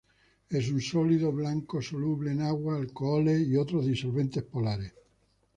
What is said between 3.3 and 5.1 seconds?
y otros disolventes polares.